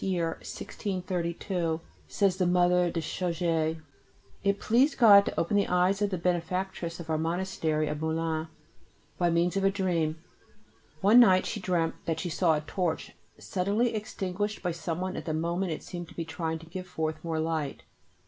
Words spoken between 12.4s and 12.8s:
a